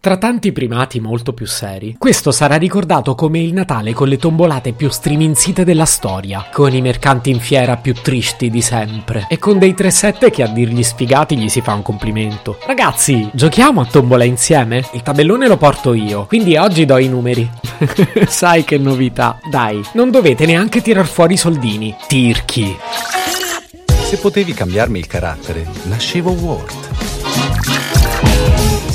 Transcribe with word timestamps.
Tra 0.00 0.16
tanti 0.16 0.52
primati 0.52 1.00
molto 1.00 1.32
più 1.32 1.44
seri, 1.44 1.96
questo 1.98 2.30
sarà 2.30 2.54
ricordato 2.54 3.16
come 3.16 3.40
il 3.40 3.52
Natale 3.52 3.94
con 3.94 4.06
le 4.06 4.16
tombolate 4.16 4.72
più 4.72 4.88
striminzite 4.88 5.64
della 5.64 5.86
storia, 5.86 6.46
con 6.52 6.72
i 6.72 6.80
mercanti 6.80 7.30
in 7.30 7.40
fiera 7.40 7.76
più 7.78 7.94
tristi 7.94 8.48
di 8.48 8.60
sempre 8.60 9.26
e 9.28 9.38
con 9.38 9.58
dei 9.58 9.74
3-7 9.76 10.30
che 10.30 10.44
a 10.44 10.46
dirgli 10.46 10.84
sfigati 10.84 11.36
gli 11.36 11.48
si 11.48 11.62
fa 11.62 11.74
un 11.74 11.82
complimento. 11.82 12.58
Ragazzi, 12.64 13.28
giochiamo 13.32 13.80
a 13.80 13.86
tombola 13.86 14.22
insieme? 14.22 14.84
Il 14.92 15.02
tabellone 15.02 15.48
lo 15.48 15.56
porto 15.56 15.92
io, 15.94 16.26
quindi 16.26 16.56
oggi 16.56 16.84
do 16.84 16.96
i 16.98 17.08
numeri. 17.08 17.50
Sai 18.28 18.62
che 18.62 18.78
novità. 18.78 19.40
Dai, 19.50 19.82
non 19.94 20.12
dovete 20.12 20.46
neanche 20.46 20.80
tirar 20.80 21.08
fuori 21.08 21.34
i 21.34 21.38
soldini. 21.38 21.96
Tirchi. 22.06 22.76
Se 24.04 24.16
potevi 24.18 24.54
cambiarmi 24.54 25.00
il 25.00 25.08
carattere, 25.08 25.66
nascevo 25.86 26.30
Ward 26.30 27.17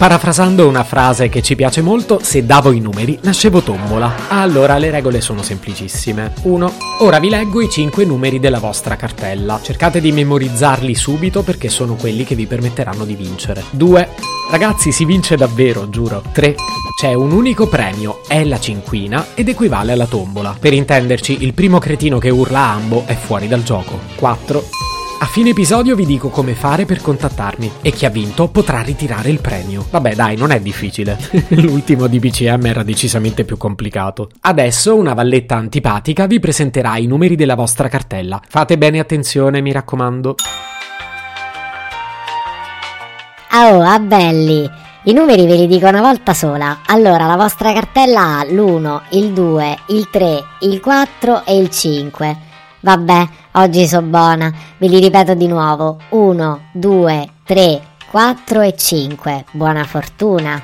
Parafrasando 0.00 0.66
una 0.66 0.82
frase 0.82 1.28
che 1.28 1.42
ci 1.42 1.54
piace 1.54 1.82
molto, 1.82 2.20
se 2.22 2.46
davo 2.46 2.72
i 2.72 2.80
numeri 2.80 3.18
nascevo 3.20 3.60
tombola. 3.60 4.28
Allora 4.28 4.78
le 4.78 4.90
regole 4.90 5.20
sono 5.20 5.42
semplicissime. 5.42 6.32
1. 6.40 6.72
Ora 7.00 7.18
vi 7.18 7.28
leggo 7.28 7.60
i 7.60 7.68
5 7.68 8.06
numeri 8.06 8.40
della 8.40 8.60
vostra 8.60 8.96
cartella. 8.96 9.60
Cercate 9.62 10.00
di 10.00 10.10
memorizzarli 10.10 10.94
subito 10.94 11.42
perché 11.42 11.68
sono 11.68 11.96
quelli 11.96 12.24
che 12.24 12.34
vi 12.34 12.46
permetteranno 12.46 13.04
di 13.04 13.14
vincere. 13.14 13.62
2. 13.72 14.08
Ragazzi, 14.50 14.90
si 14.90 15.04
vince 15.04 15.36
davvero, 15.36 15.90
giuro. 15.90 16.22
3. 16.32 16.54
C'è 16.98 17.12
un 17.12 17.32
unico 17.32 17.68
premio, 17.68 18.20
è 18.26 18.42
la 18.44 18.58
cinquina 18.58 19.26
ed 19.34 19.50
equivale 19.50 19.92
alla 19.92 20.06
tombola. 20.06 20.56
Per 20.58 20.72
intenderci, 20.72 21.42
il 21.42 21.52
primo 21.52 21.76
cretino 21.78 22.16
che 22.16 22.30
urla 22.30 22.60
ambo 22.60 23.02
è 23.04 23.16
fuori 23.16 23.48
dal 23.48 23.62
gioco. 23.62 23.98
4. 24.14 24.64
A 25.22 25.26
fine 25.26 25.50
episodio 25.50 25.94
vi 25.96 26.06
dico 26.06 26.30
come 26.30 26.54
fare 26.54 26.86
per 26.86 27.02
contattarmi 27.02 27.72
e 27.82 27.90
chi 27.90 28.06
ha 28.06 28.08
vinto 28.08 28.48
potrà 28.48 28.80
ritirare 28.80 29.28
il 29.28 29.38
premio. 29.38 29.84
Vabbè 29.90 30.14
dai, 30.14 30.34
non 30.34 30.50
è 30.50 30.60
difficile. 30.60 31.18
L'ultimo 31.60 32.06
di 32.06 32.18
BCM 32.18 32.64
era 32.64 32.82
decisamente 32.82 33.44
più 33.44 33.58
complicato. 33.58 34.30
Adesso 34.40 34.96
una 34.96 35.12
valletta 35.12 35.56
antipatica 35.56 36.26
vi 36.26 36.40
presenterà 36.40 36.96
i 36.96 37.04
numeri 37.04 37.36
della 37.36 37.54
vostra 37.54 37.88
cartella. 37.88 38.40
Fate 38.48 38.78
bene 38.78 38.98
attenzione, 38.98 39.60
mi 39.60 39.72
raccomando. 39.72 40.36
Oh, 43.52 43.82
abbelli! 43.82 44.70
I 45.04 45.12
numeri 45.12 45.46
ve 45.46 45.56
li 45.56 45.66
dico 45.66 45.86
una 45.86 46.00
volta 46.00 46.32
sola. 46.32 46.78
Allora, 46.86 47.26
la 47.26 47.36
vostra 47.36 47.74
cartella 47.74 48.38
ha 48.38 48.44
l'1, 48.44 49.00
il 49.10 49.32
2, 49.32 49.78
il 49.88 50.08
3, 50.10 50.44
il 50.60 50.80
4 50.80 51.44
e 51.44 51.58
il 51.58 51.68
5. 51.68 52.48
Vabbè, 52.80 53.28
oggi 53.52 53.86
so 53.86 54.00
buona, 54.00 54.52
ve 54.78 54.88
li 54.88 55.00
ripeto 55.00 55.34
di 55.34 55.46
nuovo. 55.46 55.98
1, 56.10 56.60
2, 56.72 57.28
3, 57.44 57.80
4 58.10 58.60
e 58.62 58.74
5. 58.74 59.44
Buona 59.52 59.84
fortuna. 59.84 60.62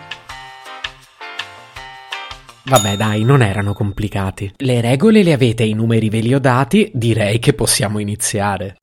Vabbè 2.64 2.96
dai, 2.96 3.22
non 3.22 3.42
erano 3.42 3.72
complicati. 3.74 4.52
Le 4.56 4.80
regole 4.80 5.22
le 5.22 5.34
avete, 5.34 5.62
i 5.62 5.74
numeri 5.74 6.08
ve 6.08 6.20
li 6.20 6.34
ho 6.34 6.40
dati, 6.40 6.90
direi 6.92 7.38
che 7.38 7.52
possiamo 7.52 7.98
iniziare. 7.98 8.76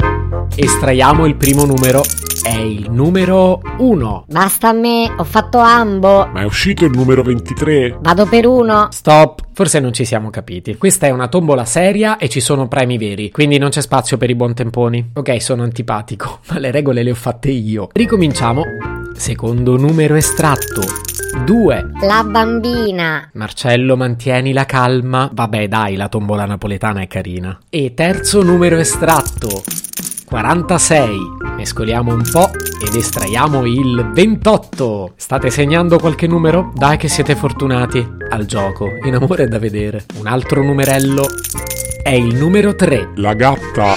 Estraiamo 0.56 1.26
il 1.26 1.36
primo 1.36 1.66
numero. 1.66 2.04
È 2.44 2.56
il 2.56 2.92
numero 2.92 3.62
1. 3.78 4.26
Basta 4.28 4.70
a 4.70 4.74
me, 4.74 5.14
ho 5.16 5.24
fatto 5.24 5.60
ambo. 5.60 6.28
Ma 6.28 6.42
è 6.42 6.44
uscito 6.44 6.86
il 6.86 6.92
numero 6.92 7.24
23? 7.24 7.98
Vado 8.02 8.26
per 8.26 8.46
uno. 8.46 8.88
Stop. 8.92 9.42
Forse 9.54 9.80
non 9.80 9.94
ci 9.94 10.04
siamo 10.04 10.30
capiti. 10.30 10.76
Questa 10.76 11.08
è 11.08 11.10
una 11.12 11.28
tombola 11.28 11.64
seria 11.64 12.18
e 12.18 12.28
ci 12.28 12.40
sono 12.40 12.68
premi 12.68 12.98
veri, 12.98 13.32
quindi 13.32 13.58
non 13.58 13.70
c'è 13.70 13.82
spazio 13.82 14.18
per 14.18 14.30
i 14.30 14.36
buontemponi. 14.36 15.12
Ok, 15.14 15.42
sono 15.42 15.64
antipatico, 15.64 16.40
ma 16.50 16.60
le 16.60 16.72
regole 16.72 17.04
le 17.04 17.12
ho 17.12 17.16
fatte 17.16 17.50
io. 17.50 17.90
Ricominciamo. 17.92 18.64
Secondo 19.16 19.78
numero 19.78 20.16
estratto. 20.16 20.82
2. 21.46 21.92
La 22.02 22.24
bambina. 22.24 23.30
Marcello, 23.34 23.96
mantieni 23.96 24.54
la 24.54 24.66
calma. 24.66 25.30
Vabbè, 25.32 25.68
dai, 25.68 25.96
la 25.96 26.08
tombola 26.08 26.46
napoletana 26.46 27.02
è 27.02 27.08
carina. 27.08 27.58
E 27.70 27.94
terzo 27.94 28.44
numero 28.44 28.78
estratto. 28.78 29.64
46. 30.34 31.20
Mescoliamo 31.58 32.12
un 32.12 32.24
po' 32.24 32.50
ed 32.84 32.96
estraiamo 32.96 33.68
il 33.68 34.10
28. 34.16 35.14
State 35.16 35.52
segnando 35.52 36.00
qualche 36.00 36.26
numero? 36.26 36.72
Dai 36.74 36.98
che 36.98 37.08
siete 37.08 37.36
fortunati. 37.36 38.04
Al 38.30 38.46
gioco, 38.46 38.88
in 39.04 39.14
amore 39.14 39.44
è 39.44 39.48
da 39.48 39.60
vedere. 39.60 40.06
Un 40.16 40.26
altro 40.26 40.64
numerello 40.64 41.28
è 42.02 42.10
il 42.10 42.34
numero 42.34 42.74
3. 42.74 43.12
La 43.18 43.36
gatta. 43.36 43.94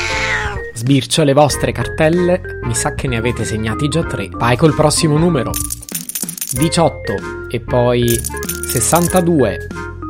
Sbircio 0.75 1.23
le 1.23 1.33
vostre 1.33 1.73
cartelle, 1.73 2.61
mi 2.65 2.75
sa 2.75 2.93
che 2.93 3.09
ne 3.09 3.17
avete 3.17 3.47
segnati 3.47 3.89
già 3.89 4.05
3. 4.05 4.29
Vai 4.33 4.59
col 4.59 4.75
prossimo 4.75 5.17
numero. 5.17 5.53
18 6.53 7.15
e 7.49 7.61
poi 7.61 8.21
62, 8.69 9.69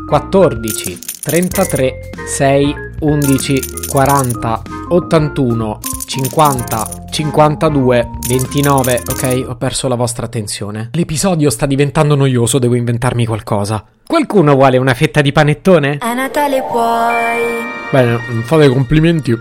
14, 0.08 0.98
33, 1.22 2.10
6, 2.26 2.74
11, 2.98 3.62
40, 3.88 4.62
81, 4.88 5.78
50, 6.06 7.08
52, 7.10 8.10
29. 8.28 9.02
Ok, 9.10 9.44
ho 9.48 9.56
perso 9.56 9.88
la 9.88 9.96
vostra 9.96 10.26
attenzione. 10.26 10.90
L'episodio 10.92 11.50
sta 11.50 11.66
diventando 11.66 12.14
noioso, 12.14 12.60
devo 12.60 12.76
inventarmi 12.76 13.26
qualcosa. 13.26 13.84
Qualcuno 14.06 14.54
vuole 14.54 14.78
una 14.78 14.94
fetta 14.94 15.20
di 15.20 15.32
panettone? 15.32 15.98
A 16.00 16.14
Natale 16.14 16.62
puoi. 16.62 17.42
Bene, 17.90 18.18
fate 18.44 18.68
complimenti. 18.68 19.36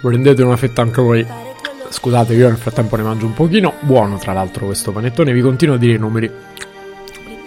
Prendete 0.00 0.42
una 0.42 0.56
fetta 0.56 0.82
anche 0.82 1.00
voi. 1.00 1.26
Scusate, 1.88 2.34
io 2.34 2.48
nel 2.48 2.58
frattempo 2.58 2.96
ne 2.96 3.02
mangio 3.02 3.24
un 3.24 3.32
pochino. 3.32 3.72
Buono, 3.80 4.18
tra 4.18 4.34
l'altro, 4.34 4.66
questo 4.66 4.92
panettone. 4.92 5.32
Vi 5.32 5.40
continuo 5.40 5.76
a 5.76 5.78
dire 5.78 5.94
i 5.94 5.98
numeri. 5.98 6.30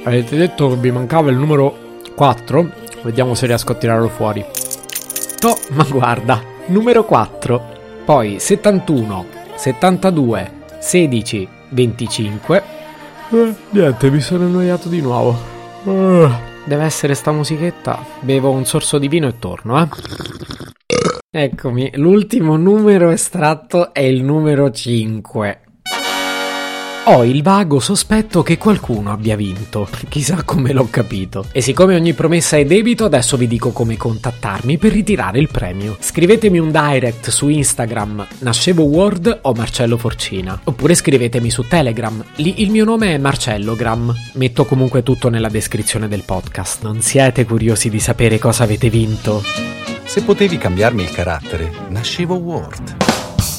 Avete 0.04 0.36
detto 0.36 0.70
che 0.70 0.76
vi 0.78 0.92
mancava 0.92 1.30
il 1.30 1.38
numero 1.38 1.78
4? 2.16 2.70
Vediamo 3.04 3.36
se 3.36 3.46
riesco 3.46 3.72
a 3.72 3.76
tirarlo 3.76 4.10
fuori. 4.10 4.44
Oh, 5.46 5.58
ma 5.74 5.84
guarda, 5.84 6.42
numero 6.68 7.06
4 7.06 7.73
poi 8.04 8.40
71, 8.40 9.26
72, 9.56 10.52
16, 10.80 11.48
25. 11.70 12.64
Eh, 13.32 13.56
niente, 13.70 14.12
mi 14.12 14.20
sono 14.20 14.46
annoiato 14.46 14.90
di 14.90 15.02
nuovo. 15.02 15.36
Uh, 15.84 16.30
deve 16.66 16.84
essere 16.84 17.14
sta 17.14 17.32
musichetta. 17.32 18.06
Bevo 18.20 18.52
un 18.52 18.66
sorso 18.66 18.98
di 18.98 19.08
vino 19.08 19.28
e 19.28 19.40
torno, 19.40 19.82
eh. 19.82 19.88
Eccomi, 21.36 21.92
l'ultimo 21.96 22.58
numero 22.58 23.10
estratto 23.10 23.94
è 23.94 24.02
il 24.02 24.24
numero 24.24 24.70
5. 24.70 25.63
Ho 27.06 27.26
il 27.26 27.44
vago 27.44 27.82
sospetto 27.82 28.44
che 28.44 28.58
qualcuno 28.58 29.12
abbia 29.12 29.36
vinto, 29.36 29.90
chissà 30.08 30.44
come 30.44 30.72
l'ho 30.72 30.88
capito. 30.90 31.48
E 31.52 31.60
siccome 31.60 31.96
ogni 31.96 32.14
promessa 32.14 32.56
è 32.56 32.64
debito, 32.64 33.04
adesso 33.04 33.36
vi 33.36 33.46
dico 33.46 33.72
come 33.72 33.98
contattarmi 33.98 34.78
per 34.78 34.94
ritirare 34.94 35.38
il 35.38 35.50
premio. 35.52 35.98
Scrivetemi 36.00 36.60
un 36.60 36.72
direct 36.72 37.30
su 37.30 37.50
Instagram, 37.50 38.26
Nascevo 38.40 38.84
Word 38.84 39.40
o 39.42 39.52
Marcello 39.52 39.98
Forcina. 39.98 40.58
Oppure 40.64 40.96
scrivetemi 40.96 41.50
su 41.50 41.68
Telegram, 41.68 42.24
lì 42.36 42.62
il 42.62 42.70
mio 42.72 42.86
nome 42.86 43.14
è 43.14 43.18
Marcellogram. 43.18 44.14
Metto 44.36 44.64
comunque 44.64 45.04
tutto 45.04 45.28
nella 45.28 45.50
descrizione 45.50 46.08
del 46.08 46.24
podcast. 46.24 46.84
Non 46.84 47.02
siete 47.02 47.44
curiosi 47.44 47.90
di 47.90 48.00
sapere 48.00 48.40
cosa 48.40 48.64
avete 48.64 48.90
vinto? 48.90 49.44
Se 50.06 50.22
potevi 50.22 50.58
cambiarmi 50.58 51.04
il 51.04 51.12
carattere, 51.12 51.70
nascevo 51.90 52.36
Word. 52.36 53.13